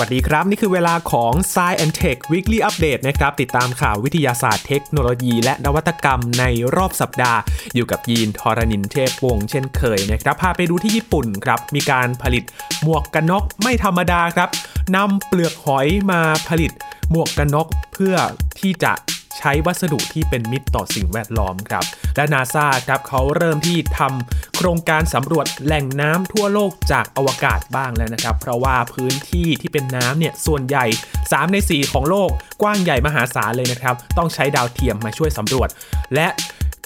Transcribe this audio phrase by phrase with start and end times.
[0.00, 6.44] วัสดีครับ นี่คือเวลาของ Science and Tech Weekly Update นะครับ ติดตามข่าววิทยาศาสตร์เทคโนโลยี และนวัตกรรมใน
[6.76, 7.38] รอบสัปดาห์
[7.74, 12.44] อยู่กับยีนทอรณินเทพวงเช่นเคยนะครับ พาไปดูที่ญี่ปุ่นครับ มีการผลิต
[12.82, 14.48] หมวกกันน็อกไม่ธรรมดาครับ
[14.96, 16.72] นำเปลือกหอยมาผลิต
[17.10, 18.14] หมวกกันน็อกเพื่อ
[18.60, 18.92] ที่จะ
[19.38, 21.84] ใช้วัสดุที่เป็นมิตรต่อสิ่งแวดล้อมครับ
[22.16, 30.86] และนาซาครับเขาเริ่มที่ทำโครงการสำรวจแหล่งน้ำทั่วโลกจากอวกาศบ้างแล้วนะครับ เพราะว่าพื้นที่ที่เป็นน้ำเนี่ยส่วนใหญ่
[31.20, 32.30] 3 ใน 4 ของโลก
[32.62, 35.68] กว้างใหญ่มหาศาลเลยนะครับ ต้องใช้ดาวเทียมมาช่วยสำรวจ
[36.14, 36.28] และ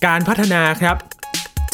[0.07, 0.97] การพัฒนาครับ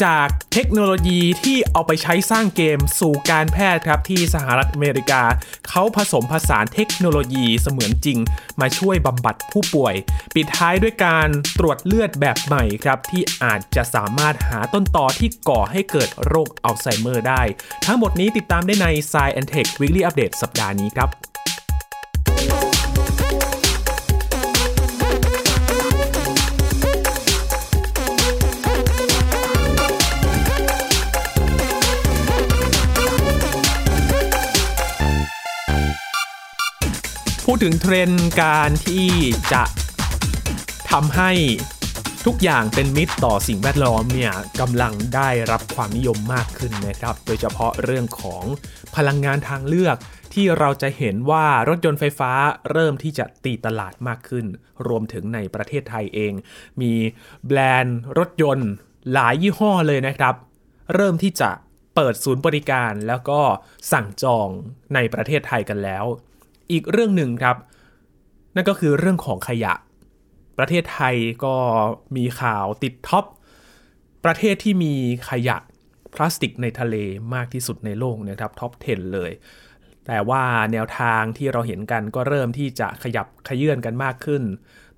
[0.05, 5.23] จากเทคโนโลยีที่เอาไปใช้สร้างเกมสู่การแพทย์ครับที่สหรัฐอเมริกา
[5.69, 8.19] เขาผสมผสานเทคโนโลยีเสมือนจริง
[8.59, 9.95] มาช่วยบำบัดผู้ป่วย
[10.35, 11.27] ปิดท้ายด้วยการ
[11.59, 17.41] ตรวจเลือดแบบใหม่ครับที่อาจจะสามารถหาต้นตอที่ก่อให้เกิดโรคอัลไซเมอร์ได้
[17.85, 21.09] ทั้งหมดนี้ติดตามได้ใน Science Tech Weekly Update สัปดาห์นี้ครับ
[37.51, 39.09] พูดถึงเทรนด์การที่
[39.53, 39.63] จะ
[40.91, 41.31] ทำให้
[42.25, 48.43] ทุกอย่างเป็นมิตรต่อสิ่งแวดล้อมเนี่ยกำลังได้รับความนิยมมากขึ้นนะครับ โดยเฉพาะเรื่องของ
[48.95, 49.97] พลังงานทางเลือก
[50.33, 52.31] ที่เราจะเห็นว่ารถยนต์ไฟฟ้า
[52.71, 54.45] เริ่มที่จะตีตลาดมากขึ้น
[54.87, 56.33] รวมถึงในประเทศไทยเอง
[56.81, 56.93] มี
[57.47, 58.69] แบรนด์รถยนต์
[59.13, 60.35] หลายยี่ห้อเลยนะครับ
[60.95, 61.49] เริ่มที่จะ
[61.95, 63.41] เปิดศูนย์บริการแล้วก็
[63.91, 64.49] สั่งจอง
[64.93, 66.05] ในประเทศไทยกันแล้ว
[66.71, 67.57] อีกเรื่องหนึ่งครับ
[68.55, 69.73] นั่นก็คือเรื่องของขยะ
[70.57, 71.15] ประเทศไทย
[71.45, 71.55] ก็
[72.15, 73.25] มีข่าวติดท็อป
[74.25, 74.93] ประเทศที่มี
[75.29, 75.57] ขยะ
[76.13, 76.95] พลาสติกในทะเล
[77.33, 79.31] มากที่สุดในโลกนะครับท็อป 10 เลย
[80.05, 84.41] แต่ว่าแนวทางที่เราเห็นกันก็เริ่มที่จะขยับขยื่นกันมากขึ้น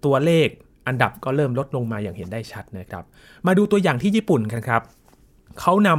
[0.06, 0.48] ตัวเลข
[0.88, 3.04] อันดับก็เริ่มลดลงมาอย่างเห็นได้ชัดนะครับ
[3.48, 4.82] มาดูตัวอย่างที่ญี่ปุ่นกันครับ
[5.60, 5.90] เขาน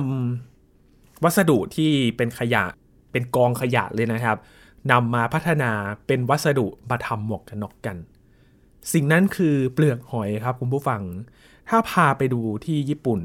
[0.59, 2.65] ำวัสดุที่เป็นขยะ
[3.13, 4.37] เป็นกองขยะเลยนะครับ
[4.91, 5.73] นำมาพัฒนา
[6.07, 7.97] เป็นวัสดุมาทำหมวกกันน็อกกัน
[8.93, 11.03] สิ่งนั้นคือเปลือกหอยครับคุณผู้ฟัง
[11.69, 13.21] ถ้าพาไปดูที่ญี่ปุ่น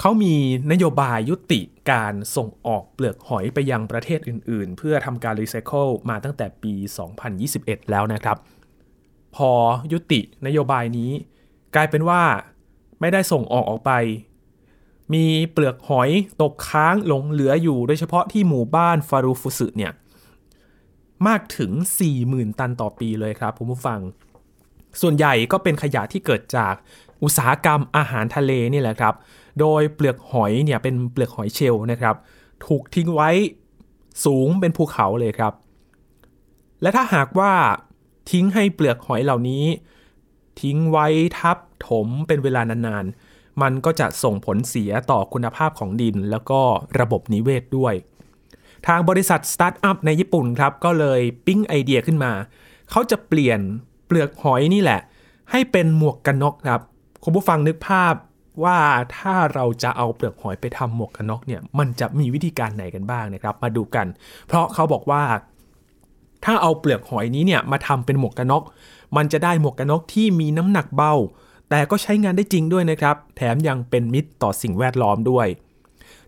[0.00, 0.34] เขามี
[0.72, 6.74] นโยบายยุติการส่งออกเปลือกหอยไปยังประเทศอื่นๆ เพื่อทำการรีไซเคิลมาตั้งแต่ปี
[7.32, 8.36] 2021 แล้วนะครับ
[9.36, 9.50] พอ
[9.92, 11.10] ยุตินโยบายนี้
[11.74, 12.22] กลายเป็นว่า
[13.00, 13.92] ไม่ได้ส่งออกออกไป
[15.12, 16.10] มีเปลือกหอย
[16.42, 19.92] ตกค้างหลงเหลืออยู่โดยเฉพาะที่หมู่บ้านฟารูฟุสึเนี่ย
[21.26, 21.72] มากถึง
[22.16, 24.00] 40,000 ตันต่อปีเลยครับคุณผู้ฟัง
[25.00, 26.74] ส่วนใหญ่ก็เป็นขยะที่เกิดจาก
[27.22, 29.14] อุตสาหกรรมอาหารทะเลนี่แหละครับ
[29.60, 32.16] โดยเปลือกหอยเนี่ยเป็นเปลือกหอยเชลล์นะครับ
[32.66, 33.30] ถูกทิ้งไว้
[34.24, 35.52] สูงเป็นภูเขาเลยครับ
[36.82, 37.52] และถ้าหากว่า
[38.30, 39.64] ทิ้งให้เปลือกหอยเหล่านี้
[40.60, 41.06] ทิ้งไว้
[41.38, 41.58] ทับ
[41.88, 46.60] ถมเป็นเวลานานๆ มันก็จะส่งผลเสียต่อคุณภาพของดิน แล้วก็
[47.00, 52.32] ระบบนิเวศด้วย ทางบริษัทสตาร์ทอัพในญี่ปุ่นครับก็เลยปิ๊งไอเดียขึ้นมา
[52.90, 53.60] เขาจะเปลี่ยน
[54.06, 55.00] เปลือกหอยนี่แหละ
[55.50, 56.80] ให้เป็นหมวกกันน็อกครับ
[57.24, 58.14] คุณผู้ฟังนึกภาพ
[58.64, 58.78] ว่า
[59.16, 64.06] ถ้าเราจะเอาเปลือกหอยไปทำหมวกกันน็อกเนี่ยมันจะมีวิธีการไหนกันบ้างนะครับ มาดูกัน
[64.46, 65.22] เพราะเขาบอกว่า
[66.44, 68.64] ถ้าเอาเปลือกหอยนี้เนี่ยมาทำเป็นหมวกกันน็อก
[69.16, 71.12] มันจะได้หมวกกันน็อกที่มีน้ำหนักเบา
[71.70, 75.46] แต่ก็ใช้งานได้จริงด้วยนะครับ แถมยังเป็นมิตรต่อสิ่งแวดล้อมด้วย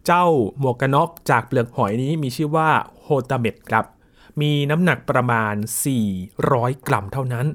[0.07, 0.27] เจ้า
[0.59, 2.71] หมวกกันน็อกจากเปลือกหอยนี้มีชื่อว่า
[3.03, 3.85] โฮตาเมตครับ
[4.41, 5.55] มีน้ำหนักประมาณ
[6.21, 7.47] 400 กรัมเท่านั้น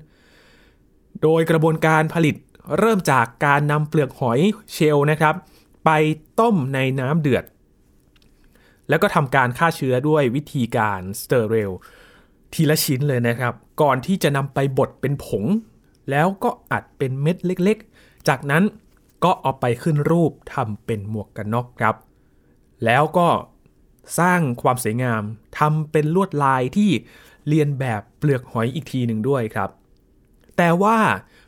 [1.22, 2.36] โดยกระบวนการผลิต
[2.78, 4.40] เริ่มจากการนำเปลือกหอย
[4.72, 5.36] เชลนะครับ
[5.86, 5.90] ไป
[6.40, 7.44] ต้มในน้ำเดือด
[8.90, 11.72] แล้วก็ทำการฆ่าเชื้อด้วยวิธีการสเตอร์เรล
[12.54, 15.46] ทีละชิ้นเลยนะครับ ก่อนที่จะนำไปบดเป็นผง
[16.12, 18.64] แล้วก็อัดเป็นเม็ดเล็กๆ จากนั้น
[19.24, 21.96] ก็เอาไปขึ้นรูปทำเป็นหมวกกันน็อกครับ
[22.86, 23.28] แล้วก็
[24.20, 25.22] สร้างความสวยงาม
[25.60, 26.92] ทำเป็นลวดลายที่
[27.48, 29.70] เรียนแบบเปลือกหอยอีกทีหนึ่งด้วยครับ
[30.58, 30.98] แต่ว่า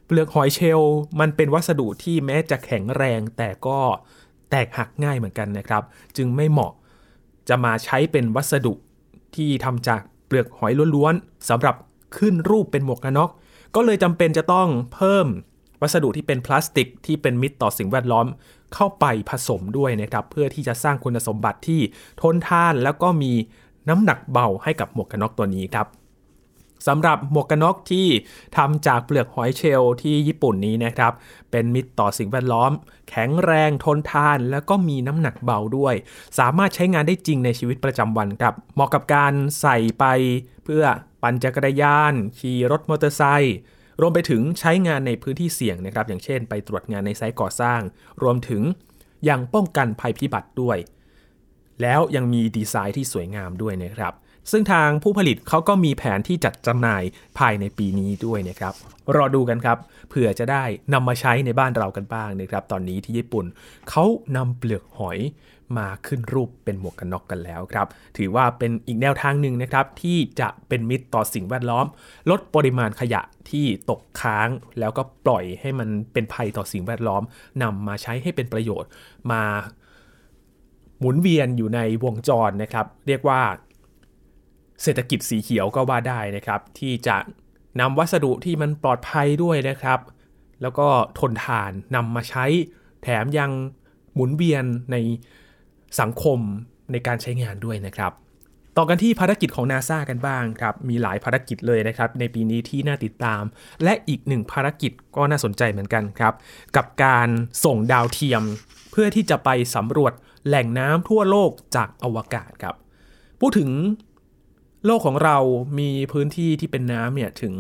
[0.06, 3.80] เปลือกหอยเชลล์มันเป็นวัสดุที่แม้จะแข็งแรงแต่ก็
[4.50, 5.84] แตกหักง่ายเหมือนกันนะครับ
[6.18, 6.72] จึงไม่เหมาะ
[7.50, 8.74] จะมาใช้เป็นวัสดุ
[9.36, 11.76] ที่ทำจากเปลือกหอยล้วนๆสำหรับ
[12.18, 13.30] ขึ้นรูปเป็นหมวกกันน็อก
[13.76, 15.28] ก็เลยจำเป็นจะต้องเพิ่ม
[15.82, 18.26] วัสดุที่เป็นพลาสติกที่เป็นมิตรต่อสิ่งแวดล้อม
[18.76, 21.82] เข้าไปผสมด้วยนะครับเพื่อที่จะสร้างคุณสมบัติที่
[22.22, 23.34] ทนทานแล้วก็มี
[23.90, 25.88] น้ำหนักเบาให้กับหมวกกันน็อกตัวนี้ครับ
[26.88, 28.08] สำหรับหมวกกันน็อกที่
[28.58, 31.14] ทำจากเปลือกหอยเชลล์ที่ญี่ปุ่นนี้นะครับ
[31.52, 32.72] เป็นมิตรต่อสิ่งแวดล้อม
[33.10, 35.96] แข็งแรงทนทาน แล้วก็มีน้ำหนักเบาด้วย
[36.40, 40.06] สามารถใช้งานได้จริงในชีวิตประจำวันครับ เหมาะกับการใส่ไป
[40.64, 40.84] เพื่อ
[41.22, 43.56] ปั่นจักรยาน ขี่รถมอเตอร์ไซค์
[44.02, 47.82] รวมไปถึงใช้งานในพื้นที่เสี่ยงนะครับ อย่างเช่น ไปตรวจงานในไซต์ก่อสร้าง
[48.22, 48.64] รวมถึง
[49.30, 50.78] ยังป้องกันภัยพิบัติด้วย
[51.82, 54.14] แล้วยังมีดีไซน์ที่สวยงามด้วยนะครับ
[54.52, 57.04] ซึ่งทางผู้ผลิตเขาก็มีแผนที่จัดจำหน่าย
[57.40, 58.74] ภายในปีนี้ด้วยนะครับ
[59.16, 59.78] รอดูกันครับ
[60.10, 60.64] เผื่อจะได้
[60.94, 63.46] นำมาใช้ในบ้านเรากันบ้างนะครับ ตอนนี้ที่ญี่ปุ่น
[63.90, 64.06] เขา
[64.36, 65.18] นำเปลือกหอย
[65.78, 67.88] มาขึ้นรูปเป็นหมวกกันน็อกกันแล้วครับ
[68.18, 71.86] ถือว่าเป็นอีกแนวทางหนึ่งนะครับ ที่จะเป็นมิตรต่อสิ่งแวดล้อม
[72.30, 74.50] ลดปริมาณขยะที่ตกค้าง
[74.80, 77.24] แล้วก็ปล่อยให้มันเป็นภัยต่อสิ่งแวดล้อม
[77.64, 78.90] นำมาใช้ให้เป็นประโยชน์
[79.32, 79.44] มา
[81.00, 83.42] หมุนเวียนอยู่ในวงจรนะครับ เรียกว่า
[84.84, 87.18] เศรษฐกิจสีเขียวก็ว่าได้นะครับ ที่จะ
[87.80, 90.00] นำวัสดุที่มันปลอดภัยด้วยนะครับ
[90.62, 90.88] แล้วก็
[91.20, 92.46] ทนทานนำมาใช้
[93.04, 93.52] แถมยัง
[94.14, 94.96] หมุนเวียนใน
[96.00, 96.40] สังคม
[96.92, 98.14] ในการใช้งานด้วยนะครับ
[98.78, 103.44] ต่อกันที่ภารกิจของนาซากันบ้างครับ มีหลายภารกิจเลยนะครับ ในปีนี้ที่น่าติดตาม
[103.84, 106.34] และอีกหนึ่งภารกิจก็น่าสนใจเหมือนกันครับ
[106.76, 107.30] กับการ
[107.66, 108.44] ส่งดาวเทียม
[108.92, 110.14] เพื่อที่จะไปสำรวจ
[110.48, 112.76] แหล่งน้ำทั่วโลกจากอวกาศครับ
[113.40, 113.70] พูดถึง
[114.86, 115.38] โลกของเรา
[115.80, 117.56] มีพื้นที่ที่เป็นน้ำเนี่ยถึง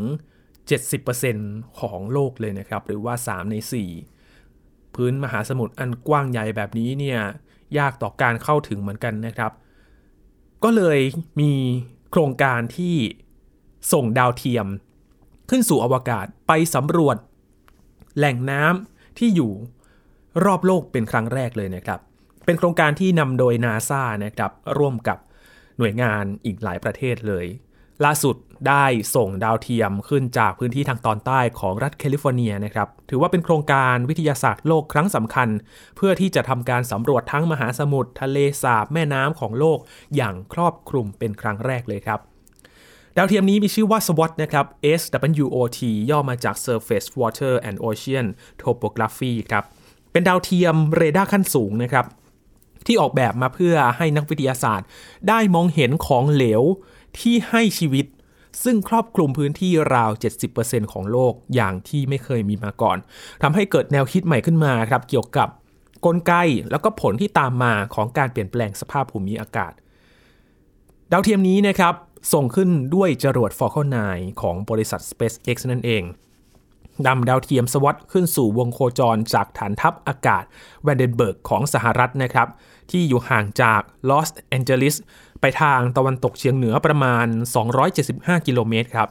[0.67, 3.55] 70%ของโลกเลยนะครับ หรือว่า 3 ใน
[4.25, 7.19] 4 พื้นมหาสมุทรอันกว้างใหญ่แบบนี้เนี่ย
[7.77, 9.51] ยากต่อการเข้าถึงเหมือนกันนะครับ
[10.63, 10.99] ก็เลย
[11.39, 11.53] มี
[12.11, 12.95] โครงการที่
[13.93, 14.67] ส่งดาวเทียม
[15.49, 17.17] ขึ้นสู่อวกาศไปสำรวจ
[18.17, 19.51] แหล่งน้ำที่อยู่
[20.45, 21.99] รอบโลกเป็นครั้งแรกเลยนะครับ
[22.45, 25.17] เป็นโครงการที่นำโดยนาซานะครับ ร่วมกับ
[25.77, 27.45] หน่วยงานอีกหลายประเทศเลย
[28.05, 28.35] ล่าสุด
[28.67, 28.85] ได้
[29.15, 35.49] ส่งดาวเทียมขึ้นจากพื้นที่ทางตอนใต้ของรัฐแคลิฟอร์เนียนะครับ ถือว่าเป็นโครงการวิทยาศาสตร์โลกครั้งสำคัญ
[35.95, 39.79] เพื่อที่จะทำการสำรวจทั้งมหาสมุทรทะเลสาบแม่น้ำของโลก
[40.15, 42.19] อย่างครอบคลุมเป็นครั้งแรกเลยครับ
[43.17, 44.65] ดาวเทียมนี้มีชื่อว่า SWOT นะครับ
[45.01, 45.79] SWOT
[46.09, 48.25] ย่อมาจาก Surface Water and Ocean
[48.61, 49.63] Topography ครับ
[50.11, 52.05] เป็นดาวเทียมเรดาร์ขั้นสูงนะครับ
[52.85, 54.87] ที่ออกแบบมาเพื่อให้นักวิทยาศาสตร์
[55.29, 56.63] ได้มองเห็นของเหลว
[57.19, 58.05] ที่ให้ชีวิต
[58.63, 60.11] ซึ่งครอบคลุมพื้นที่ราว
[60.51, 62.97] 70%ของโลกอย่างที่ไม่เคยมีมาก่อน
[63.43, 65.49] ทำให้เกิดแนวคิดใหม่ขึ้นมาครับ เกี่ยวกับ
[66.05, 66.33] กลไก
[66.71, 69.73] แล้วก็ผลที่ตามมาของการเปลี่ยนแปลงสภาพภูมิอากาศ
[71.11, 71.93] ดาวเทียมนี้นะครับ
[72.33, 76.03] ส่งขึ้นด้วยจรวด Falcon 9 ของบริษัท SpaceX นั่นเอง
[77.07, 80.43] นำดาวเทียม SWOT ขึ้นสู่วงโคจรจากฐานทัพอากาศ
[80.83, 82.47] แวนเดนเบิร์กของสหรัฐนะครับ
[82.91, 84.95] ที่อยู่ห่างจากลอสแอนเจลิส
[85.41, 87.25] ไปทางตะวันตกเฉียงเหนือประมาณ
[87.87, 89.09] 275 กิโลเมตรครับ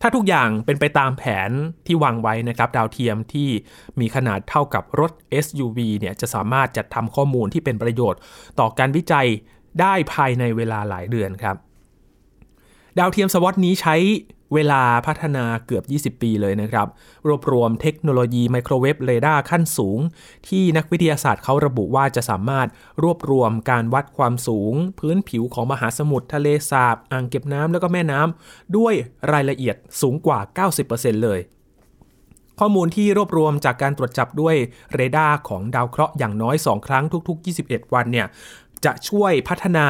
[0.00, 1.50] ถ้าทุกอย่างเป็นไปตามแผน
[1.86, 3.48] ที่วางไว้นะครับ ดาวเทียมที่
[4.00, 5.12] มีขนาดเท่ากับรถ
[5.44, 8.20] SUV เนี่ยจะสามารถจัดทำข้อมูลที่เป็นประโยชน์
[8.60, 9.26] ต่อการวิจัย
[9.80, 11.56] ได้ภายในเวลาหลายเดือนครับ
[12.98, 13.96] ดาวเทียม SWOT นี้ใช้
[14.54, 16.86] เวลาพัฒนาเกือบ 20 ปีเลยนะครับ
[17.26, 19.98] รวบรวมเทคโนโลยีไมโครเวฟเรดาร์ขั้นสูง
[20.48, 22.68] ที่นักวิทยาศาสตร์เขาระบุว่าจะสามารถ
[23.02, 28.94] รวบรวมการวัดความสูง พื้นผิวของมหาสมุทรทะเลสาบอ่างเก็บน้ำแล้วก็แม่น้ำด้วย
[29.32, 30.38] รายละเอียดสูงกว่า
[30.82, 31.40] 90%เลย
[32.60, 34.56] ข้อมูลที่รวบรวมจากการตรวจจับด้วย
[34.94, 38.26] เรดาร์ของดาวเคราะห์อย่างน้อย 2 ครั้งทุก ๆ 21 วันเนี่ย
[38.84, 39.86] จะช่วยพัฒนา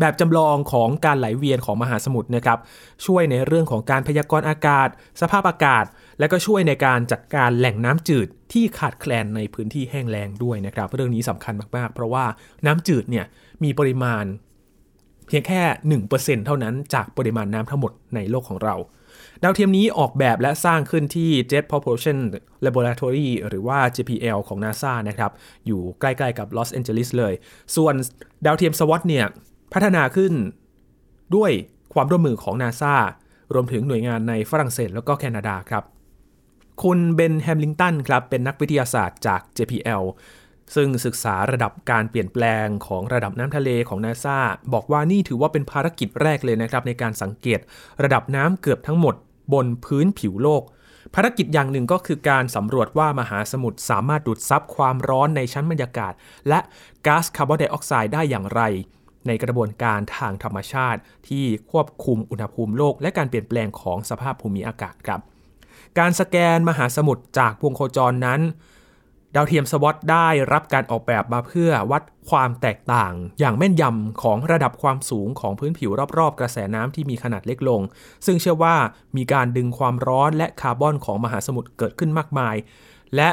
[0.00, 2.58] แบบจำลองของการไหลเวียนของมหาสมุทรนะครับ
[3.06, 4.88] ช่วยในเรื่องของการพยากรณ์อากาศ
[5.20, 5.84] สภาพอากาศ
[6.18, 12.24] และก็ช่วยในการจัดการแหล่งน้ำจืดที่ขาดแคลนในพื้นที่แห้งแล้งด้วยนะครับ เรื่องนี้สำคัญมากๆ เพราะว่า
[12.66, 13.24] น้ำจืดเนี่ย
[13.64, 14.24] มีปริมาณ
[15.28, 15.62] เพียงแค่
[16.06, 18.76] 1%เท่านั้นจากปริมาณน้ำทั้งหมดในโลกของเรา
[19.42, 22.18] ดาวเทียมนี้ออกแบบและสร้างขึ้นที่ Jet Propulsion
[22.64, 25.32] Laboratory หรือว่า JPL ของ NASA นะครับ
[25.66, 27.34] อยู่ใกล้ๆกับลอสแอนเจลิสเลย
[27.76, 27.94] ส่วน
[28.46, 29.26] ดาวเทียม SWOT เนี่ย
[29.72, 30.32] พัฒนาขึ้น
[31.36, 31.50] ด้วย
[31.94, 32.94] ความร่วมมือของนาซา
[33.54, 35.84] รวมถึงหน่วยงานในฝรั่งเศสแล้วก็แคนาดาครับ
[36.82, 40.04] คุณเบนแฮมลิงตันครับเป็นนักวิทยาศาสตร์จาก JPL
[40.74, 44.38] ซึ่งศึกษาระดับการเปลี่ยนแปลงของระดับน้ำทะเลของนาซา
[44.72, 47.60] บอกว่านี่ถือว่าเป็นภารกิจแรกเลยนะครับ ในการสังเกต
[48.02, 49.14] ระดับน้ำเกือบทั้งหมด
[49.52, 50.62] บนพื้นผิวโลก
[51.14, 56.12] ภารกิจอย่างหนึ่งก็คือการสำรวจว่ามหาสมุทรสามารถดูดซับความร้อนในชั้นบรรยากาศ
[56.48, 56.60] และ
[57.06, 58.62] ก๊าซคาร์บอนไดออกไซด์ได้อย่างไร
[59.28, 65.20] ในกระบวนการทางธรรมชาติ ที่ควบคุมอุณหภูมิโลก และการเปลี่ยนแปลงของสภาพภูมิอากาศครับ
[65.98, 68.40] การสแกนมหาสมุทรจากวงโคจรนั้น
[69.34, 77.80] ดาวเทียมสวอตได้รับการออกแบบมาเพื่อวัดความแตกต่าง อย่างแม่นยำของระดับความสูงของพื้นผิวรอบๆ กระแสน้ำที่มีขนาดเล็กลง
[78.26, 78.76] ซึ่งเชื่อว่า
[79.16, 82.56] มีการดึงความร้อนและคาร์บอนของมหาสมุทรเกิดขึ้นมากมาย
[83.16, 83.28] และ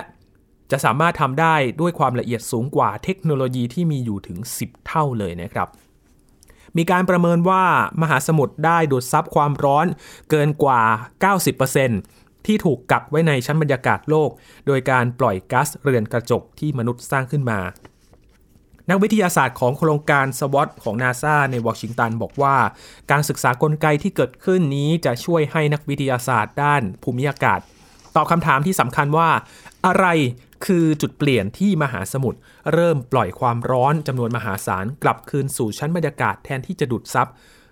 [0.72, 5.68] จะสามารถทำได้ด้วยความละเอียดสูงกว่าเทคโนโลยีที่มีอยู่ถึง 10 เท่าเลยนะครับ
[6.77, 7.63] มีการประเมินว่า
[8.01, 9.86] มหาสมุทรได้ดูดซับความร้อน
[10.30, 10.82] เกินกว่า
[11.63, 14.30] 90%ที่ถูกกักไว้ในชั้นบรรยากาศโลก
[14.68, 17.60] โดยการปล่อยก๊าซเรือนกระจกที่มนุษย์สร้างขึ้นมา
[18.89, 22.56] นักวิทยาศาสตร์ของโครงการสวอตของนาซาในวอชิงตันบอกว่า
[23.12, 27.60] การศึกษากลไกที่เกิดขึ้นนี้จะช่วยให้นักวิทยาศาสตร์ด้านภูมิอากาศ
[28.15, 29.30] ตอบคำถามที่สำคัญว่า
[29.86, 30.06] อะไร
[30.65, 32.39] คือจุดเปลี่ยนที่มหาสมุทร
[32.74, 37.27] เริ่มปล่อยความร้อนจำนวนมหาศาลกลับคืนสู่ชั้นบรรยากาศแทนที่จะดูดซับ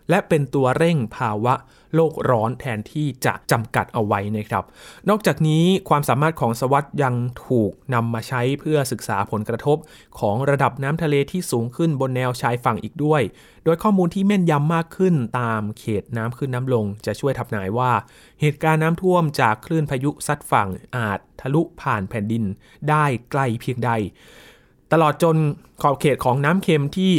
[0.10, 1.54] และเป็นตัวเร่งภาวะ
[1.96, 4.64] โลกร้อนแทนที่จะจำกัดเอาไว้นะครับ
[5.10, 7.16] นอกจากนี้ความสามารถของสวัสด์ยัง
[7.48, 9.78] ถูกนำมาใช้เพื่อศึกษาผลกระทบ
[10.20, 13.22] ของระดับน้ำทะเลที่สูงขึ้นบนแนวชายฝั่งอีกด้วย
[13.64, 17.92] โดยข้อมูลที่แม่นยำมากขึ้นตามเขตน้ำขึ้นน้ำลง จะช่วยทำนายว่า
[18.42, 22.44] เหตุการณ์น้ำท่วมจากคลื่นพายุซัดฝั่งอาจทะลุผ่านแผ่นดิน
[22.90, 23.92] ได้ไกลเพียงใด
[24.92, 25.38] ตลอดจน
[25.82, 27.14] ขอบเขตของน้ำเค็มที่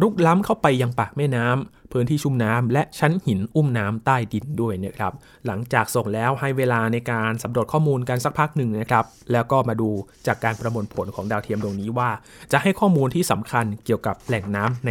[0.00, 5.12] รุกล้ำเข้าไปยังปากแม่น้ำพื้นที่ชุ่มน้ำและชั้นหินอุ้มน้ำใต้ดินด้วยนะครับ
[5.46, 9.90] หลังจากส่งแล้วให้เวลาในการสำรวจข้อมูลกันสักพักหนึ่งนะครับแล้วก็มาดู
[10.26, 12.10] จากการประมวลผลของดาวเทียมดวงนี้ว่า
[12.52, 14.90] จะให้ข้อมูลที่สำคัญเกี่ยวกับแหล่งน้ำใน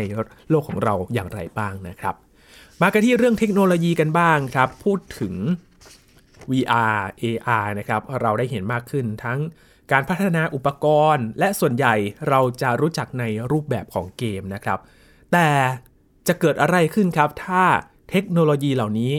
[0.49, 2.15] โลกของเราอย่างไรบ้างนะครับ
[2.81, 5.35] มากันที่เรื่องเทคโนโลยีกันบ้างครับ พูดถึง
[6.51, 9.39] VR AR นะครับเราได้เห็นมากขึ้นทั้ง
[9.91, 11.95] การพัฒนาอุปกรณ์ และส่วนใหญ่
[12.29, 14.79] เราจะรู้จักในรูปแบบของเกมนะครับ
[15.31, 15.47] แต่
[16.27, 17.63] จะเกิดอะไรขึ้นครับ ถ้า
[18.09, 19.13] เทคโนโลยีเหล่านี้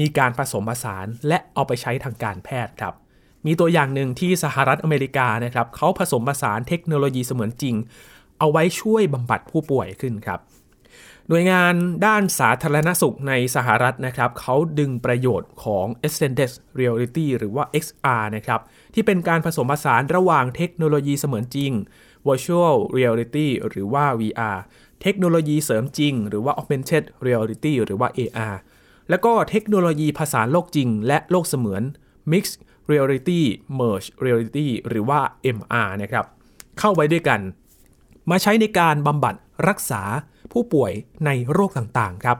[0.00, 2.94] มีการผสมผสานและเอาไปใช้ทางการแพทย์ครับ
[3.46, 7.74] มีตัวอย่างหนึ่งที่สหรัฐอเมริกานะครับเขาผสมผสานเทคโนโลยีเสมือนจริง
[8.38, 10.40] เอาไว้ช่วยบำบัดผู้ป่วยขึ้นครับ
[11.28, 11.74] หน่วยงาน
[12.06, 16.50] ด้านสาธารณสุขในสหรัฐนะครับเขาดึงประโยชน์ของ extended
[16.80, 18.60] reality หรือว่า XR นะครับ
[18.94, 21.72] ที่เป็นการผสมผสานระหว่างเทคโนโลยีเสมือนจริง
[22.28, 24.58] virtual reality หรือว่า VR
[25.02, 28.56] เทคโนโลยีเสริมจริง หรือว่า augmented reality หรือว่า AR
[29.10, 31.82] แล้วก็เทคโนโลยีผสานโลกจริง และโลกเสมือน
[32.32, 32.56] mixed
[32.90, 33.40] reality
[33.78, 35.20] merge reality หรือว่า
[35.56, 36.24] MR นะครับ
[36.78, 37.40] เข้าไว้ด้วยกัน
[38.30, 39.34] มาใช้ในการบำบัด
[39.68, 40.02] รักษา
[40.52, 40.92] ผู้ป่วย
[41.26, 42.38] ในโรคต่างๆครับ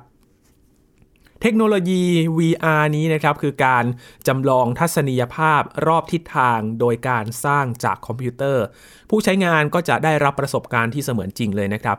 [1.43, 2.05] เทคโนโลยี
[2.39, 3.85] VR นี้นะครับคือการ
[4.29, 8.65] จำลองทัศนียภาพรอบทิศทางโดยการสร้างจากคอมพิวเตอร์
[9.11, 11.97] ผู้ใช้งานก็จะได้รับประสบการณ์ที่เสมือนจริงเลยนะครับ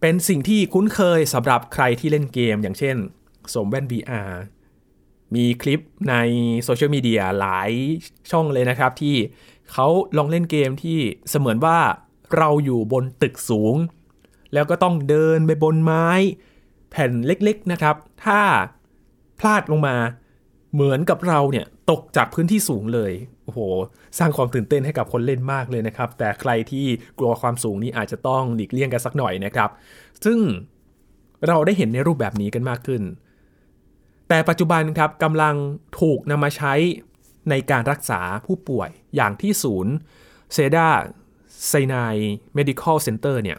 [0.00, 2.96] เป็นสิ่งที่คุ้นเคยสำหรับใครที่เล่นเกม อย่างเช่น
[3.52, 4.32] สวมแว่น VR
[5.34, 5.80] มีคลิป
[6.10, 6.14] ใน
[6.64, 7.70] โซเชียลมีเดียหลาย
[8.30, 9.16] ช่องเลยนะครับ ที่
[9.72, 10.98] เขาลองเล่นเกมที่
[11.30, 11.78] เสมือนว่า
[12.36, 13.76] เราอยู่บนตึกสูง
[14.54, 16.08] แล้วก็ต้องเดินไปบนไม้
[16.90, 18.40] แผ่นเล็กๆนะครับ ถ้า
[19.38, 19.96] พลาดลงมา
[20.74, 23.12] เหมือนกับเราเนี่ยตกจากพื้นที่สูงเลย
[23.44, 23.60] โอ้โห
[24.18, 26.86] สร้างความตื่นเต้นให้กับคนเล่นมากเลยนะครับ แต่ใครที่
[27.18, 29.70] กลัวความสูงนี้อาจจะต้องหลีกเลี่ยงกันสักหน่อยนะครับ
[30.24, 30.38] ซึ่ง
[31.46, 33.02] เราได้เห็นในรูปแบบนี้กันมากขึ้น
[34.28, 35.54] แต่ปัจจุบันครับกำลัง
[36.00, 36.74] ถูกนำมาใช้
[37.50, 39.94] ในการรักษาผู้ป่วยอย่างที่ศูนย์
[40.52, 40.88] เซดา
[41.68, 42.14] ไซนาย
[42.56, 43.58] Medical Center เนี่ย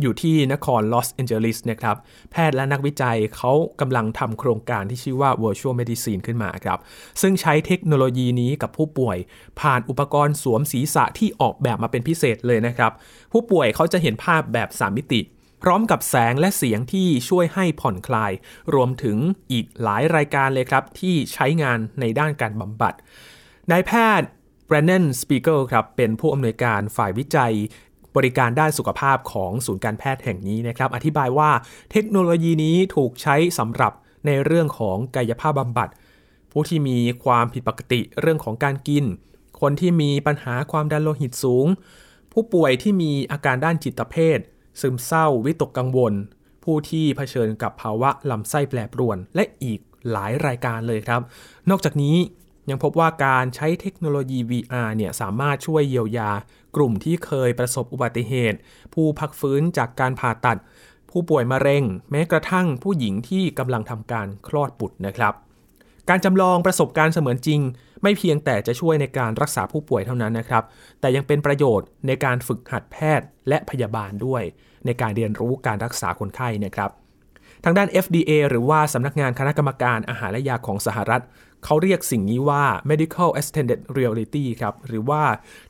[0.00, 1.96] อยู่ที่นครลอสแอนเจลิสนะครับ
[2.32, 6.78] แพทย์และนักวิจัยเขากำลังทำโครงการที่ชื่อว่า Virtual Medicine ขึ้นมาครับ
[7.20, 9.18] ซึ่งใช้เทคโนโลยีนี้กับผู้ป่วย
[9.60, 12.92] ผ่านอุปกรณ์สวมศีรษะที่ออกแบบมาเป็นพิเศษเลยนะครับ
[13.32, 15.20] ผู้ป่วยเขาจะเห็นภาพแบบ 3 มิติ
[15.62, 18.32] พร้อมกับแสงและเสียงที่ช่วยให้ผ่อนคลาย
[18.74, 19.16] รวมถึง
[19.52, 22.94] อีกหลายรายการเลยครับ ที่ใช้งานในด้านการบำบัด
[23.70, 24.28] นายแพทย์
[24.68, 27.54] b r a n d o n Spiegel ครับเป็นผู้อำนวยการฝ่ายวิจัย
[28.16, 31.50] บริการด้านสุขภาพของศูนย์การแพทย์แห่งนี้นะครับ อธิบายว่า
[31.92, 33.92] เทคโนโลยีนี้ถูกใช้สำหรับ
[34.26, 35.88] ในเรื่องของกายภาพบำบัด
[36.52, 39.04] ผู้ที่มีความผิดปกติเรื่องของการกิน
[39.60, 41.66] คนที่มีปัญหาความดันโลหิตสูง
[42.32, 44.38] ผู้ป่วยที่มีอาการด้านจิตเภท
[44.80, 46.12] ซึมเศร้า วิตกกังวล
[46.64, 51.20] ผู้ที่เผชิญกับภาวะลำไส้แปรปรวน และอีกหลายรายการเลยครับ
[51.70, 52.16] นอกจากนี้
[52.70, 56.30] ยังพบว่าการใช้เทคโนโลยี VR เนี่ยสามารถช่วยเยียวยา
[56.76, 58.58] กลุ่มที่เคยประสบอุบัติเหตุ
[58.94, 60.58] ผู้พักฟื้นจากการผ่าตัด
[61.10, 65.34] ผู้ป่วยมะเร็ง แม้กระทั่งผู้หญิงที่กำลังทำการคลอดบุตรนะครับ
[66.08, 67.60] การจำลองประสบการณ์เสมือนจริง
[68.02, 70.64] ไม่เพียงแต่จะช่วยในการรักษาผู้ป่วยเท่านั้นนะครับ
[71.00, 74.42] แต่ยังเป็นประโยชน์ในการฝึกหัดแพทย์และพยาบาลด้วย
[74.86, 76.90] ในการเรียนรู้การรักษาคนไข้นะครับ
[77.64, 81.22] ทางด้าน FDA หรือว่าสำนักงานคณะกรรมการอาหารและยาของสหรัฐ
[81.64, 85.22] เขาเรียกสิ่งนี้ว่า medical extended reality ครับ หรือว่า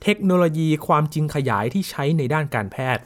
[0.03, 3.05] เทคโนโลยีความจริงขยายที่ใช้ในด้านการแพทย์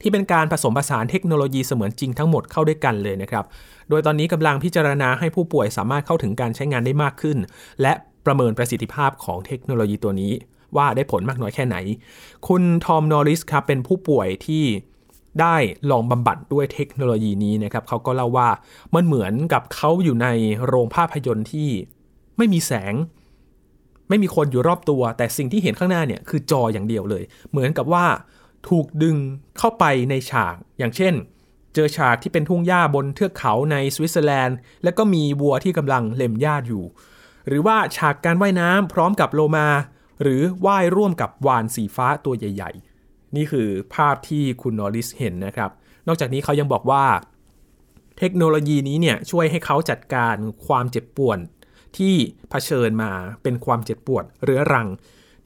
[0.00, 3.44] ที่เป็นการผสมผสานเทคโนโลยีเสมือนจริงทั้งหมดเข้าด้วยกันเลยนะครับ
[3.88, 7.38] โดยตอนนี้กำลังพิจารณาให้ผู้ป่วยสามารถเข้าถึงการใช้งานได้มากขึ้น
[7.82, 7.92] และ
[8.26, 10.32] ประเมินประสิทธิภาพของเทคโนโลยีตัวนี้
[10.76, 11.76] ว่าได้ผลมากน้อยแค่ไหน
[12.48, 14.64] คุณทอมนอริสครับเป็นผู้ป่วยที่
[15.40, 15.56] ได้
[15.90, 18.48] ลองบำบัดด้วยเทคโนโลยีนี้นะครับเขาก็เล่าว่า
[18.94, 20.28] มันเหมือนกับเขาอยู่ใน
[20.66, 21.68] โรงภาพยนตร์ที่
[22.36, 22.94] ไม่มีแสง
[24.08, 28.06] ไม่มีคนอยู่รอบตัว แต่สิ่งที่เห็นข้างหน้าเนี่ยคือจออย่างเดียวเลย เหมือนกับว่า
[28.68, 29.16] ถูกดึง
[29.58, 31.14] เข้าไปในฉาก อย่างเช่น
[31.74, 36.84] เจอฉากที่เป็นทุ่งหญ้าบนเทือกเขาในสวิตเซอร์แลนด์ แล้วก็มีวัวที่กำลังเล็มหญ้าอยู่
[37.48, 39.68] หรือว่าฉากการว่ายน้ำพร้อมกับโลมา
[40.22, 42.91] หรือว่ายร่วมกับวานสีฟ้าตัวใหญ่ ๆ
[43.36, 45.70] นี่คือภาพที่คุณนอริสเห็นนะครับ
[46.06, 47.04] นอกจากนี้เขายังบอกว่า
[48.18, 50.36] เทคโนโลยีนี้เนี่ยช่วยให้เขาจัดการ
[50.66, 51.38] ความเจ็บปวด
[51.98, 52.14] ที่
[52.50, 53.10] เผชิญมา
[53.42, 54.88] เป็นความเจ็บปวดเรื้อรัง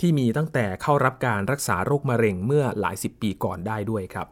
[0.01, 4.27] ที่มีตั้งแต่เข้ารับการรักษาโรคมะเร็งเมื่อหลายสิบปีก่อนได้ด้วยครับ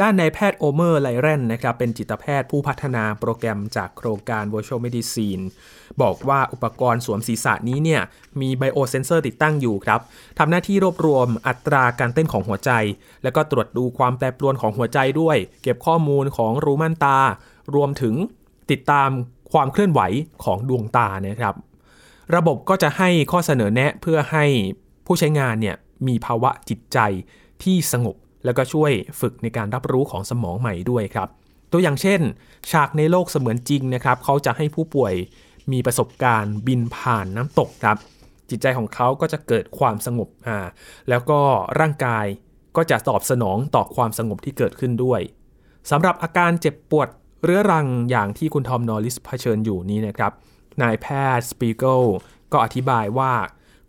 [0.00, 5.42] ด้านนายแพทย์โอเมอร์ไลเรนนะครับเป็นจิตแพทย์ผู้พัฒนาโปรแกรมจากโครงการ Virtual Medicine
[6.02, 8.02] บอกว่าอุปกรณ์สวมศีรษะนี้เนี่ย
[8.40, 10.00] มี biosensor ติดตั้งอยู่ครับ
[10.38, 12.70] ทำหน้าที่รวบรวมอัตราการเต้นของหัวใจ
[13.22, 17.18] แล้วก็ตรวจดูความแปรปรวนของหัวใจด้วย เก็บข้อมูลของรูม่านตา
[17.74, 18.14] รวมถึง
[18.70, 19.10] ติดตาม
[19.52, 20.00] ความเคลื่อนไหว
[20.44, 21.54] ของดวงตานะครับ
[22.34, 24.44] ระบบก็จะให้ข้อเสนอแนะเพื่อให้
[25.06, 26.98] ผู้ใช้งานเนี่ยมีภาวะจิตใจ
[27.62, 31.28] ที่สงบ แล้วก็ช่วยฝึกในการรับรู้ของสมองใหม่ด้วยครับ
[31.72, 32.20] ตัวอย่างเช่น
[32.70, 35.14] ฉากในโลกเสมือนจริงนะครับเขาจะให้ผู้ป่วย
[35.72, 37.96] มีประสบการณ์บินผ่านน้ำตกครับ
[38.50, 40.58] จิตใจของเขาก็จะเกิดความสงบอ่า
[41.08, 41.40] แล้วก็
[41.80, 42.26] ร่างกาย
[42.76, 45.20] ก็จะตอบสนองต่อความสงบที่เกิดขึ้นด้วย
[45.90, 47.08] สำหรับอาการเจ็บปวด
[47.44, 50.32] เรื้อรังอย่างที่คุณทอมนอริสเผชิญอยู่นี้นะครับ
[50.82, 51.06] นายแพ
[51.38, 52.00] ทย์สปีเกิล
[52.52, 53.32] ก็อธิบายว่า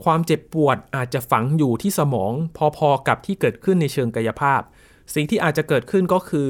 [0.04, 2.32] ความเจ็บปวดอาจจะฝังอยู่ที่สมอง
[2.78, 4.62] พอๆกับที่เกิดขึ้นในเชิงกายภาพ
[5.14, 6.50] สิ่งที่อาจจะเกิดขึ้นก็คือ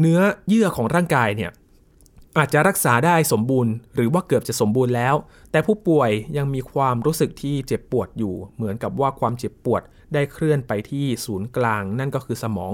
[0.00, 1.50] เนื้อเยื่อของร่างกายเนี่ย
[2.38, 5.14] อาจจะรักษาได้สมบูรณ์ หรือว่าเกือบจะสมบูรณ์แล้ว
[5.50, 9.82] แต่ผู้ป่วยยังมีความรู้สึกที่เจ็บปวดอยู่ เหมือนกับว่าความเจ็บปวด
[10.14, 12.72] ได้เคลื่อนไปที่ศูนย์กลาง นั่นก็คือสมอง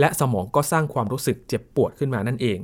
[0.00, 2.58] และสมองก็สร้างความรู้สึกเจ็บปวดขึ้นมานั่นเอง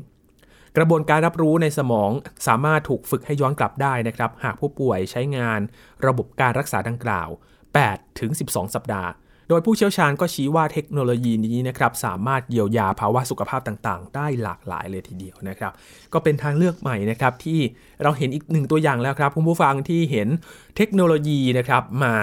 [0.76, 2.10] กระบวนการรับรู้ในสมอง
[2.46, 5.60] สามารถถูกฝึกให้ย้อนกลับได้นะครับ หากผู้ป่วยใช้งาน
[6.06, 7.28] ระบบการรักษาดังกล่าว
[7.72, 9.10] 8 ถึง 12 สัปดาห์
[9.48, 15.72] โดยผู้เชี่ยวชาญก็ชี้ว่าเทคโนโลยีนี้นะครับสามารถเยียวยาภาวะสุขภาพต่างๆ ได้หลากหลายเลยทีเดียวนะครับ
[16.12, 17.60] ก็เป็นทางเลือกใหม่นะครับที่
[18.02, 20.28] เราเห็นอีกหนึ่งตัวอย่างแล้วครับคุณผู้ฟังที่เห็น
[20.76, 22.14] เทคโนโลยีนะครับมา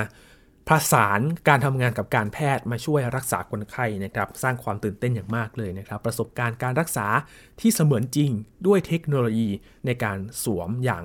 [0.69, 7.07] ผสานการทำงานกับการแพทย์มาช่วยรักษาคนไข้นะครับ สร้างความตื่นเต้นอย่างมากเลยนะครับ ประสบการณ์การรักษา
[7.59, 8.31] ที่เสมือนจริง
[8.67, 9.49] ด้วยเทคโนโลยี
[9.85, 11.03] ในการสวมอย่าง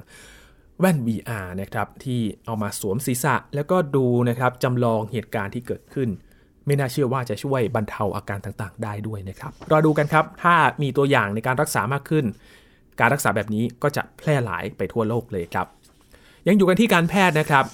[0.78, 6.08] แว่น VR นะครับที่เอามาสวมศีรษะ แล้วก็ดูนะครับจำลองเหตุการณ์ที่เกิดขึ้น
[6.66, 12.24] ไม่น่าเชื่อว่าจะช่วยบรรเทาอาการต่างๆ ได้ด้วยนะครับรอดูกันครับ ถ้ามีตัวอย่างในการรักษามากขึ้น
[13.00, 15.66] การรักษาแบบนี้ก็จะแพร่หลายไปทั่วโลกเลยครับ
[16.48, 17.64] ยังอยู่กันที่การแพทย์นะครับ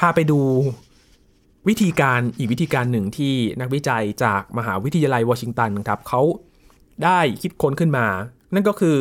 [0.00, 0.40] พาไปดู
[1.68, 6.22] วิธีการอีกวิธีการหนึ่งที่นักวิจัยจากมหาวิทยาลัยวอชิงตันครับเขา
[7.04, 8.06] ได้คิดค้นขึ้นมา
[8.54, 8.96] นั่นก็คือ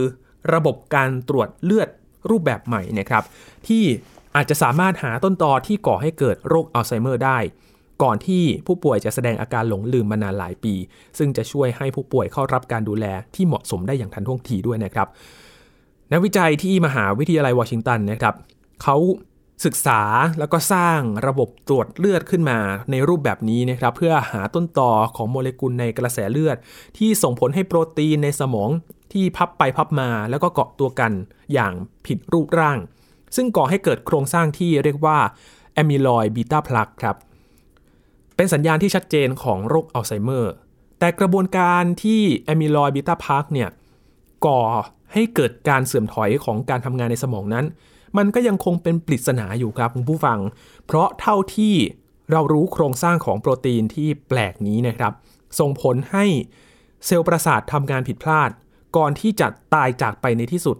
[0.53, 1.89] ระบบการตรวจเลือด
[2.29, 3.23] รูปแบบใหม่นะครับ
[3.67, 3.83] ที่
[4.35, 7.37] อาจจะสามารถหาต้นตอที่ก่อให้เกิดโรคอัลไซเมอร์ได้
[8.03, 10.73] ก่อนที่ผู้ป่วยจะแสดงอาการหลงลืมมานานหลายปี
[11.17, 15.07] ซึ่งจะช่วยให้ผู้ป่วยเข้ารับการดูแลที่เหมาะสมได้อย่างทันท่วงทีด้วยนะครับ
[16.11, 18.35] นักวิจัยที่มหาวิทยาลัยวอชิงตันนะครับ
[18.83, 18.97] เขา
[19.65, 20.01] ศึกษา
[20.39, 22.59] แล้วก็สร้างระบบตรวจเลือดขึ้นมา
[22.91, 26.57] ในรูปแบบนี้นะครับเพื่อหาต้นต่อของโมเลกุลในกระแสเลือด
[26.97, 28.69] ที่ส่งผลให้โปรตีนในสมอง
[29.13, 31.11] ที่พับไปพับมาแล้วก็เกาะตัวกัน
[31.53, 31.73] อย่าง
[32.05, 32.79] ผิดรูปร่าง
[33.35, 35.17] ซึ่งก่อให้เกิดโครงสร้างที่เรียกว่า
[35.73, 37.15] แอมิลอยบีตาพลักครับ
[38.35, 40.53] เป็นสัญญาณที่ชัดเจนของโรคอัลไซเมอร์
[40.99, 43.69] แต่กระบวนการที่ amyloid beta plaque เนี่ย
[44.45, 44.61] ก่อ
[45.13, 47.65] ให้เกิดการเสื่อมถอยของการทำงานในสมองนั้น
[48.17, 50.39] มันก็ยังคงเป็นปริศนาอยู่ครับคุณผู้ฟัง
[50.85, 51.75] เพราะเท่าที่
[52.31, 55.13] เรารู้โครงสร้างของโปรตีนที่แปลกนี้นะครับ
[55.59, 56.25] ส่งผลให้
[57.05, 58.49] เซลล์ประสาททำงานผิดพลาด
[58.97, 60.77] ก่อนที่จะตายจากไปในที่สุด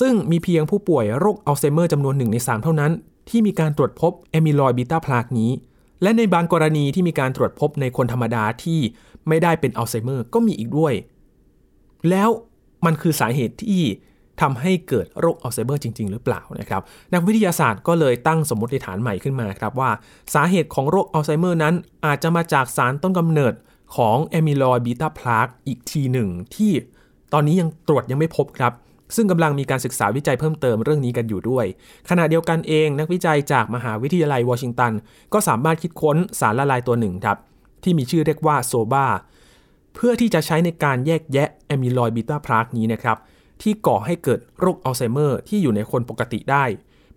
[0.00, 2.92] ซึ่งมีเพียงผู้ป่วยโรคอัลไซเมอร์จำนวนหนึ่งใน 3 เท่านั้น
[3.28, 5.50] ที่มีการตรวจพบ amyloid beta plaque นี้
[6.02, 8.80] และในบางกรณีที่มีการตรวจพบในคนธรรมดาที่
[9.28, 10.94] ไม่ได้เป็นอัลไซเมอร์ก็มีอีกด้วย
[12.10, 12.28] แล้ว
[12.84, 13.82] มันคือสาเหตุที่
[14.40, 16.82] ทำให้เกิดโรคอัลไซเมอร์จริง ๆ หรือเปล่านะครับ
[17.14, 19.90] นักวิทยาศาสตร์ก็เลยตั้งสมมติฐานใหม่ขึ้นมาครับว่า
[20.34, 21.74] สาเหตุของโรคอัลไซเมอร์นั้น
[22.06, 23.54] อาจจะมาจากสารต้นกำเนิด
[23.96, 26.72] ของ amyloid beta plaque อีกทีหนึ่งที่
[27.32, 28.72] ตอนนี้ยังตรวจยังไม่พบครับ
[29.16, 31.66] ซึ่งกำลังมีการศึกษาวิจัยเพิ่มเติมเรื่องนี้กันอยู่ด้วย
[32.08, 34.92] ขณะเดียวกันเองนักวิจัยจากมหาวิทยาลัยวอชิงตัน
[35.32, 37.38] ก็สามารถคิดค้นสารละลายตัวหนึ่งครับ
[37.82, 39.06] ที่มีชื่อเรียกว่า SOBA
[39.94, 43.16] เพื่อที่จะใช้ในการแยกแยะ amyloid beta plaque นี้นะครับ
[43.64, 46.64] ที่ก่อให้เกิดโรคอัลไซเมอร์ที่อยู่ในคนปกติได้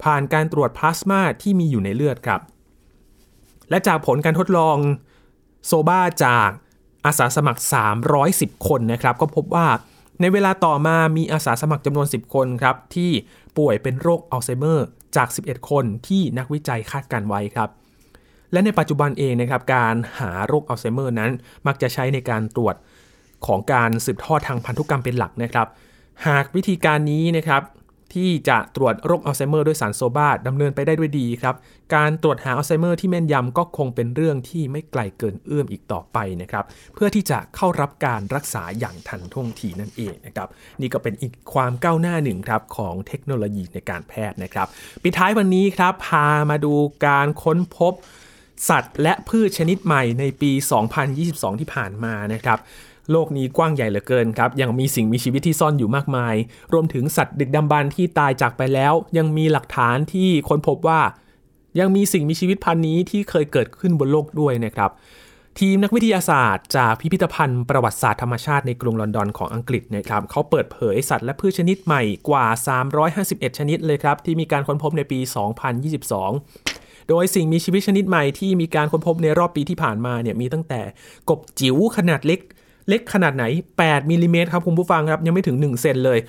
[0.03, 2.41] ผ่านการตรวจพลาสมาที่มีอยู่ในเลือดครับ
[3.69, 4.77] และจากผลการทดลอง
[5.65, 6.49] SOBA จาก
[7.05, 7.61] อาสาสมัคร
[8.13, 9.67] 310 คนนะครับ ก็พบว่า
[10.21, 13.11] ในเวลาต่อมามีอาสาสมัครจำนวน 10 คนครับ ที่
[13.57, 17.69] ป่วยเป็นโรคอัลไซเมอร์จาก 11 คนที่นักวิจัยคาดการณ์ไว้ครับ
[18.51, 21.31] และในปัจจุบันเองนะครับ การหาโรคอัลไซเมอร์นั้น
[21.67, 22.75] มักจะใช้ในการตรวจ
[23.45, 25.67] ของการสืบทอดทางพันธุกรรมเป็นหลักนะครับ
[26.25, 27.63] หากวิธีการนี้นะครับ
[28.15, 31.55] ที่จะตรวจโรคอัลไซเมอร์ด้วยสาร SOBA ดำเนินไปได้ด้วยดีครับ
[31.95, 40.47] การตรวจหาอัลไซเมอร์ที่แม่นยำก็คงเป็นเรื่องที่ไม่ไกลเกินเอื้อมอีกต่อไปนะครับ เพื่อที่จะเข้ารับการรักษาอย่างทันท่วงทีนั่นเองนะครับ
[40.81, 44.67] นี่ก็เป็นอีกความก้าวหน้าหนึ่งครับของเทคโนโลยีในการแพทย์นะครับ
[45.03, 46.73] ปิดท้ายวันนี้ครับพามาดู
[47.05, 47.93] การค้นพบ
[48.69, 50.51] สัตว์และพืชชนิดใหม่ในปี
[51.05, 52.59] 2022 ที่ผ่านมานะครับ
[53.11, 56.35] โลกนี้กว้างใหญ่เหลือเกินครับ ยังมีสิ่งมีชีวิตที่ซ่อนอยู่มากมาย
[56.73, 61.01] รวมถึงสัตว์ดึกดำบรรที่ตายจากไปแล้ว ยังมีหลักฐานที่ค้นพบว่า
[61.79, 64.91] ยังมีสิ่งมีชีวิตพันนี้ที่เคยเกิดขึ้นบนโลกด้วยนะครับ
[65.59, 72.45] ทีมนักวิทยาศาสตร์ จากพิพิธภัณฑ์ประวัติศาสตร์ธรรมชาติในกรุงลอนดอนของอังกฤษนะครับเขาเปิดเผยสัตว์และพืชชนิดใหม่กว่า
[73.03, 75.19] 351 ชนิดเลยครับที่มีการค้นพบในปี
[75.93, 80.81] 2022โดยสิ่งมีชีวิตชนิดใหม่ที่มีการค้นพบในรอบปีที่ผ่านมาเนี่ยมีตั้งแต่
[81.29, 82.39] กบจิ๋วขนาดเล็ก
[82.87, 83.43] เล็กขนาดไหน
[83.81, 86.19] 8มิลิเมตรครับคุณผู้ฟังครับ ยังไม่ถึง 1 เซนเลย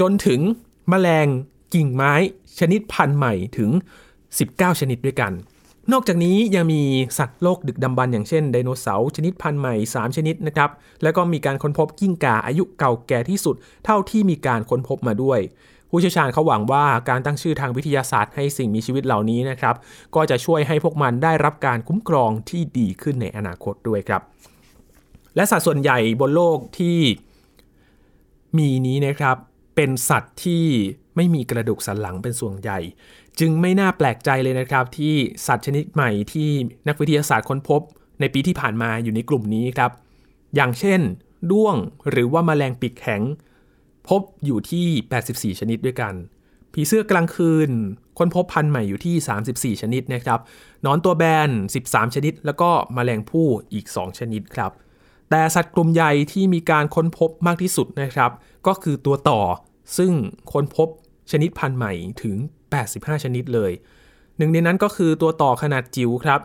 [0.00, 0.40] จนถึง
[0.92, 1.26] มแมลง
[1.74, 2.12] กิ่งไม้
[2.58, 3.70] ชนิดพันธุ์ใหม่ถึง
[4.26, 5.32] 19 ชนิดด้วยกัน
[5.92, 6.82] นอกจากนี้ยังมี
[7.18, 10.70] สัตว์โลกดึกดำบรรอย่างเช่นไดโนเสาร์ชนิดพันธุ์ใหม่ 3 ชนิดนะครับ
[11.02, 15.40] แล้วก็มีการค้นพบกิ้งก่าอายุเก่าแก่ที่สุด เท่าที่มีการค้นพบมาด้วย
[15.90, 19.74] ผู้เชี่ยวชาญเขาหวังว่าการตั้งชื่อทางวิทยาศาสตร์ให้สิ่งมีชีวิตเหล่านี้นะครับ
[20.14, 24.22] ก็จะช่วยให้พวกมันได้รับการคุ้มครองที่ดีขึ้นในอนาคตด้วยครับ
[25.36, 26.98] และสัตว์ส่วนใหญ่บนโลกที่
[28.58, 29.36] มีนี้นะครับ
[29.76, 30.64] เป็นสัตว์ที่
[31.16, 32.78] ไม่มีกระดูกสันหลังเป็นส่วนใหญ่
[33.38, 35.14] จึงไม่น่าแปลกใจเลยนะครับ ที่
[35.46, 36.50] สัตว์ชนิดใหม่ที่
[36.88, 37.80] นักวิทยาศาสตร์ค้นพบ
[38.20, 39.90] ในปีที่ผ่านมาอยู่ในกลุ่มนี้ครับ
[40.54, 41.00] อย่างเช่น
[41.50, 41.76] ด้วง
[42.10, 43.22] หรือว่ามาแมลงปีกแข็ง
[44.08, 46.14] พบอยู่ที่ 84 ชนิดด้วยกัน
[46.72, 47.70] ผีเสื้อกลางคืน
[48.18, 50.40] ค้นพบพันธุ์ใหม่อยู่ที่ 34 ชนิดนะครับ
[50.86, 51.50] นอนตัวแบน
[51.82, 54.72] 13 ชนิด แล้วก็มแมลงผู้อีก 2 ชนิดครับ
[55.34, 58.30] แต่สัตว์กลุ่มใหญ่ที่มีการค้นพบมากที่สุดนะครับ
[58.66, 59.40] ก็คือตัวต่อ
[59.98, 60.12] ซึ่ง
[60.52, 60.88] ค้นพบ
[61.30, 61.92] ชนิดพันธุ์ใหม่
[62.22, 62.36] ถึง
[62.80, 63.72] 85 ชนิดเลย
[64.36, 66.40] หนึ่งในนั้นก็คือตัวต่อขนาดจิ๋วครับ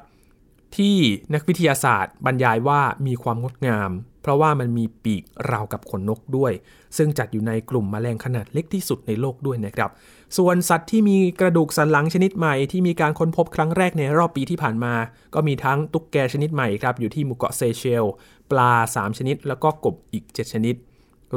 [0.78, 0.96] ที่
[1.34, 6.52] นักวิทยาศาสตร์บรรยายว่ามีความงดงาม เพราะว่ามันมีปีกราวกับขนนกด้วย
[6.98, 9.92] ซึ่งจัดอยู่ในกลุ่มมแมลงขนาดเล็กที่สุดในโลกด้วยนะครับ
[10.38, 14.94] ส่วนสัตว์ที่มีกระดูกสันหลังชนิดใหม่ที่มีการค้นพบครั้งแรกในรอบปีที่ผ่านมา
[15.34, 18.06] ก็มีทั้งตุ๊กแกชนิดใหม่ครับอยู่ที่หมู่เกาะเซเชล
[18.52, 20.76] ปลา 3 ชนิด แล้วก็กบอีก 7 ชนิด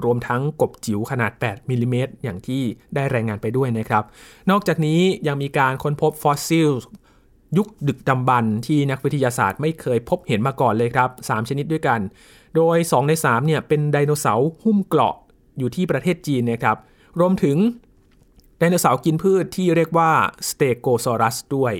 [0.05, 2.63] รวมทั้งกบจิ๋วขนาด 8มิลลิเมตรอย่างที่
[2.95, 4.05] ได้รายงานไปด้วยนะครับ
[4.51, 6.71] นอกจากนี้ยังมีการค้นพบฟอสซิล
[7.57, 12.01] ยุคดึกดำบรรพ์ที่นักวิทยาศาสตร์ไม่เคยพบเห็นมาก่อนเลยครับ 3 ชนิดด้วยกัน
[12.57, 15.15] โดย 2 ใน3เนี่ยเป็นไดโนเสาร์หุ้มเกราะ
[15.59, 16.77] อยู่ที่ประเทศจีนนะครับ
[17.21, 17.57] รวมถึง
[18.61, 20.11] ไดโนเสาร์กินพืชที่เรียกว่า
[20.49, 21.75] สเตโกซอรัสด้วย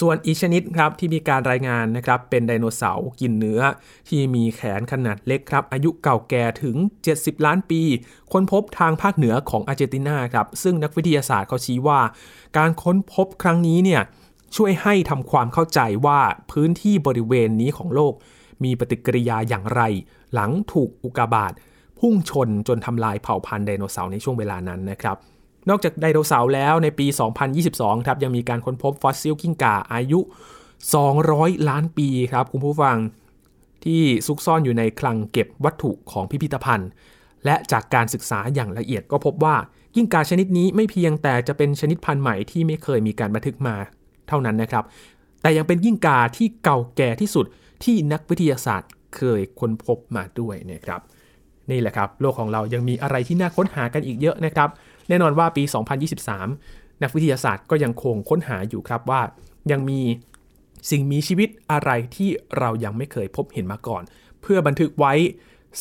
[0.00, 3.60] ส่วนอีกชนิดครับที่มีการรายงานนะครับเป็นไดโนเสาร์กินเนื้อ
[4.08, 6.76] ที่มีแขนขนาดเล็กครับ อายุเก่าแก่ถึง
[7.12, 7.82] 70 ล้านปี
[8.32, 12.00] ค้นพบทางภาคเหนือของอาร์เจนตินาครับ ซึ่งนักวิทยาศาสตร์เขาชี้ว่า
[12.56, 14.02] การค้นพบครั้งนี้เนี่ย
[14.56, 16.20] ช่วยให้ทำความเข้าใจว่า
[16.52, 18.14] พื้นที่บริเวณนี้ของโลก
[18.64, 19.82] มีปฏิกิริยาอย่างไร
[20.34, 21.52] หลังถูกอุกกาบาต
[21.98, 25.18] พุ่งชนจนทำลายเผ่าพันธุ์ไดโนเสาร์ในช่วงเวลานั้นนะครับ
[25.68, 27.06] นอกจากไดโนเสาร์แล้วในปี
[27.56, 30.20] 2022 ครับ ยังมีการค้นพบฟอสซิลกิ้งก่าอายุ
[30.92, 32.96] 200 ล้านปีครับคุณผู้ฟัง
[33.84, 36.90] ที่ซุกซ่อนอยู่ในคลังเก็บวัตถุของพิพิธภัณฑ์
[37.44, 39.56] และจากการศึกษาอย่างละเอียดก็พบว่า
[39.94, 43.76] กิ้งก่าชนิดนี้ไม่เพียงแต่จะเป็นชนิดพันธุ์ใหม่ที่ไม่เคยมีการบันทึกมา
[44.28, 44.84] เท่านั้นนะครับ
[45.42, 47.46] แต่ยังเป็นกิ้งก่าที่เก่าแก่ที่สุด
[47.84, 51.00] ที่นักวิทยาศาสตร์เคยค้นพบมาด้วยนะครับ
[51.70, 54.68] นี่แหละครับ โลกของเรายังมีอะไรที่น่าค้นหากันอีกเยอะนะครับ
[55.08, 55.62] แน่นอนว่าปี
[56.32, 59.22] 2023 นักวิทยาศาสตร์ก็ยังคงค้นหาอยู่ครับว่า
[59.70, 60.00] ยังมี
[60.90, 64.02] สิ่งมีชีวิตอะไรที่เรายังไม่เคยพบเห็นมาก่อน
[64.42, 65.12] เพื่อบันทึกไว้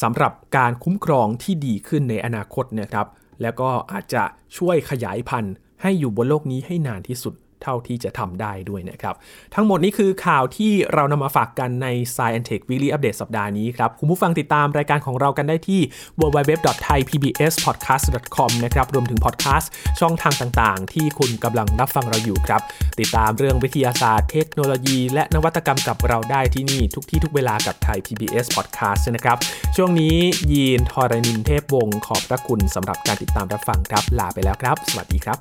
[0.01, 3.07] สำหรับการคุ้มครองที่ดีขึ้นในอนาคตนะครับ
[3.41, 4.23] แล้วก็อาจจะ
[4.57, 9.15] ช่วยขยายพันธุ์ให้อยู่บนโลกนี้ให้นานที่สุด เท่าที่จะทำได้ด้วยนะครับ
[9.55, 15.81] ทั้งหมดนี้คือข่าวที่เรานำมาฝากกันใน Science Tech Weekly Update สัปดาห์นี้ครับ คุณผู้ฟังติดตามรายการของเรากันได้ที่
[16.19, 22.61] www.thaipbspodcast.com นะครับ รวมถึงพอดแคสต์ช่องทางต่างๆ ที่คุณกำลังรับฟังเราอยู่ครับ
[22.99, 29.37] ติดตามเรื่องวิทยาศาสตร์เทคโนโลยี และนวัตกรรมกับเราได้ที่นี่ทุกที่ทุกเวลากับไทย PBS Podcast นะครับ
[29.75, 30.15] ช่วงนี้
[30.51, 35.37] ยีนทอรนินเทพวงศ์ขอบพระคุณสำหรับการติดตามรับฟังครับ ลาไปแล้วครับ สวัสดีครับ